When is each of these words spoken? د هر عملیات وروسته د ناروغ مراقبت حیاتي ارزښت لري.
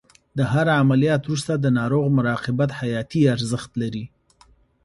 د 0.37 0.39
هر 0.51 0.67
عملیات 0.81 1.21
وروسته 1.25 1.53
د 1.57 1.65
ناروغ 1.79 2.05
مراقبت 2.17 2.69
حیاتي 2.79 3.21
ارزښت 3.35 3.71
لري. 3.81 4.05